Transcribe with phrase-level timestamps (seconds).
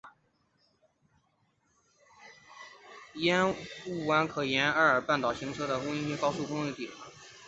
[3.17, 3.53] 烟
[3.85, 6.93] 雾湾可经沿艾尔半岛行车的弗林德斯高速公路抵达。